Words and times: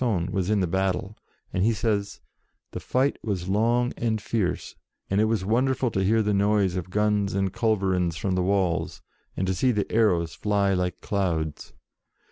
on, 0.03 0.25
was 0.31 0.49
in 0.49 0.61
the 0.61 0.65
battle, 0.65 1.15
and 1.53 1.63
he 1.63 1.71
says, 1.71 2.21
"The 2.71 2.79
fight 2.79 3.19
was 3.23 3.47
long 3.47 3.93
and 3.95 4.19
fierce, 4.19 4.75
and 5.11 5.21
it 5.21 5.25
was 5.25 5.45
wonderful 5.45 5.91
to 5.91 6.03
hear 6.03 6.23
the 6.23 6.33
noise 6.33 6.75
of 6.75 6.89
guns 6.89 7.35
and 7.35 7.53
culverins 7.53 8.17
from 8.17 8.33
the 8.33 8.41
walls, 8.41 9.03
and 9.37 9.45
to 9.45 9.53
see 9.53 9.71
the 9.71 9.85
arrows 9.91 10.33
fly 10.33 10.73
like 10.73 11.01
clouds. 11.01 11.73